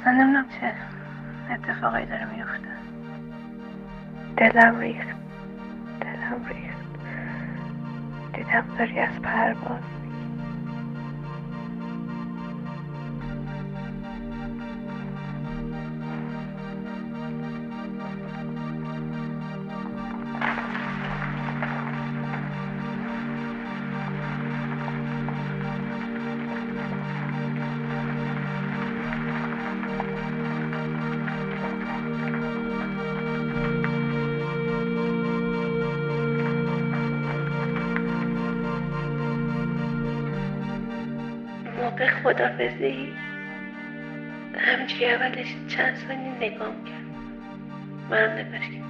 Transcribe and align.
اصلا 0.00 0.12
نمی‌دونم 0.12 0.46
چه 0.60 0.72
اتفاقی 1.54 2.06
داره 2.06 2.24
میفته 2.24 2.68
دلم 4.36 4.78
ریخت. 4.78 5.08
دلم 6.00 6.44
ریخت. 6.48 6.78
دیدم 8.34 8.64
داری 8.78 8.98
از 8.98 9.22
پرواز 9.22 9.82
موقع 41.98 42.10
خدافزی 42.10 43.12
همجوری 44.54 45.14
اولش 45.14 45.46
چند 45.68 45.96
ثانیه 45.96 46.30
نگام 46.30 46.84
کرد 46.84 47.06
منم 48.10 48.32
نگاش 48.32 48.60
کرد 48.60 48.84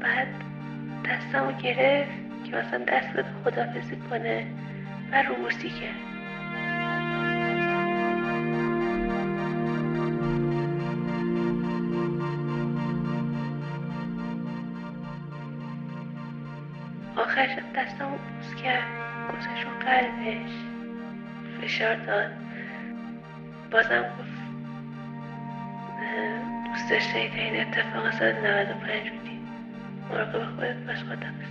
بعد 0.00 0.28
دستمو 1.04 1.52
گرفت 1.52 2.10
که 2.44 2.56
مثلا 2.56 2.84
دست 2.84 3.12
بده 3.12 3.26
خدافزی 3.44 3.96
کنه 4.10 4.46
و 5.12 5.22
روبوسی 5.22 5.68
کرد 5.68 6.10
آخرش 17.16 17.50
دستمو 17.76 18.16
بوس 18.16 18.62
کرد. 18.62 18.84
گذاشت 19.28 19.64
رو 19.64 19.70
قلبش. 19.86 20.79
فشار 21.60 21.94
داد. 21.94 22.30
بازم 23.70 24.02
گفت 24.02 24.40
دوست 26.66 26.90
داشته 26.90 27.28
تا 27.28 27.34
این 27.34 27.60
اتفاق 27.60 28.10
195 28.10 29.10
بودی. 29.10 29.40
مراقب 30.10 30.54
خودت 30.56 30.76
باش 30.76 30.98
خدافز 31.04 31.50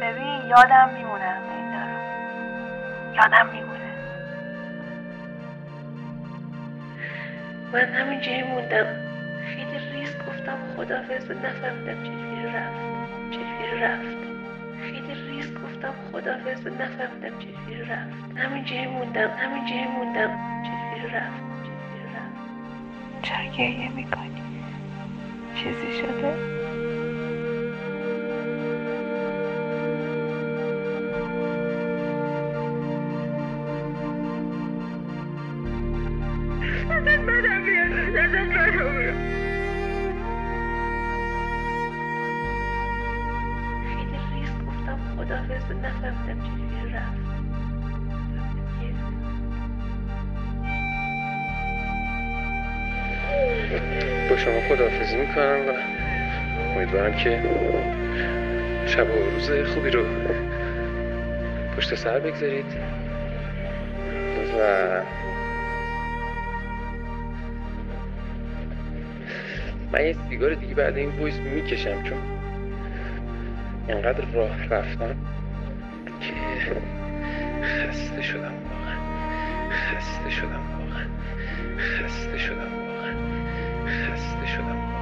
ببین 0.00 0.48
یادم 0.50 0.90
میمونه 0.94 1.24
همه 1.24 1.52
اینا 1.52 1.84
رو 1.84 3.14
یادم 3.14 3.46
میمونه. 3.52 3.90
من 7.72 7.94
همینجوری 7.94 8.42
موندم. 8.42 8.86
خیلی 9.46 9.78
ریز 9.92 10.16
گفتم 10.18 10.58
خدافز 10.76 11.30
نفهمیدم 11.30 12.02
چجوری 12.02 12.46
رفت. 12.46 12.80
چجوری 13.30 13.80
رفت. 13.80 14.29
گفتم 15.80 15.94
خدافز 16.12 16.66
نفهمیدم 16.66 17.38
چجوری 17.38 17.80
رفت. 17.80 18.36
همینجوری 18.36 18.86
موندم 18.86 19.30
همینجوری 19.30 19.84
موندم. 19.84 20.30
چجوری 20.62 21.14
رفت؟ 21.14 21.42
چجوری 21.62 22.14
رفت؟ 22.14 23.22
چرا 23.22 23.52
گریه 23.56 23.88
می‌کنی؟ 23.88 24.42
چیزی 25.54 25.98
شده؟ 25.98 26.36
ازت 36.90 37.20
بدم 37.20 37.60
میاد 37.60 37.92
ازت 37.92 38.34
خدافز 45.30 45.72
نفهمیدم 45.72 46.40
چجوری 46.42 46.92
رفت. 46.92 47.20
با 54.30 54.36
شما 54.36 54.60
خداحافظی 54.68 55.16
می‌کنم 55.16 55.58
و 55.68 55.72
امیدوارم 56.76 57.16
که 57.16 57.42
شب 58.86 59.10
و 59.10 59.30
روز 59.34 59.50
خوبی 59.74 59.90
رو 59.90 60.04
پشت 61.76 61.94
سر 61.94 62.18
بگذارید. 62.18 62.64
و 64.58 65.02
من 69.92 70.06
یه 70.06 70.16
سیگار 70.28 70.54
دیگه 70.54 70.74
بعد 70.74 70.96
این 70.96 71.10
ویس 71.10 71.38
می‌کشم 71.38 72.02
چون 72.02 72.39
انقدر 73.90 74.24
راه 74.34 74.66
رفتم 74.68 75.16
که 76.20 76.32
خسته 77.62 78.22
شدم 78.22 78.54
واقعا. 78.70 78.96
خسته 79.70 80.30
شدم 80.30 80.60
واقعا. 80.78 81.06
خسته 81.78 82.38
شدم 82.38 82.72
واقعا. 82.88 83.14
خسته 83.86 84.46
شدم 84.46 84.76
واقعا. 84.76 85.00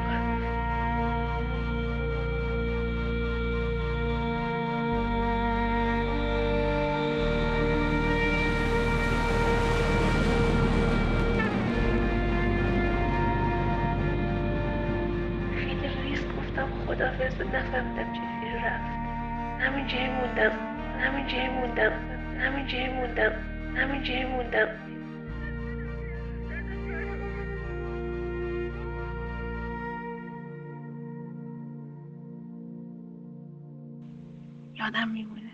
خدافز 16.86 17.40
نفهمیدم 17.40 18.12
چجوری 18.12 18.37
رفت. 18.64 18.98
همینجوری 19.60 20.08
موندم. 20.08 20.52
همینجوری 21.00 21.48
موندم. 21.48 21.92
همینجوری 22.40 22.88
موندم. 22.88 23.32
همینجوری 23.76 24.24
موندم. 24.24 24.68
یادم 34.74 35.08
میمونه. 35.08 35.47